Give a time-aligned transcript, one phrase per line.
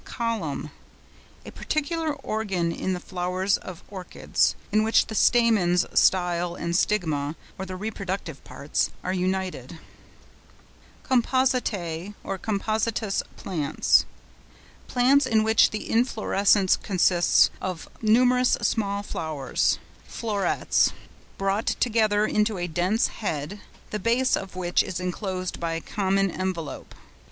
[0.03, 7.35] COLUMN.—A peculiar organ in the flowers of Orchids, in which the stamens, style and stigma
[7.59, 9.77] (or the reproductive parts) are united.
[11.07, 19.77] COMPOSITÆ or COMPOSITOUS PLANTS.—Plants in which the inflorescence consists of numerous small flowers
[20.07, 20.91] (florets)
[21.37, 23.61] brought together into a dense head,
[23.91, 26.95] the base of which is enclosed by a common envelope.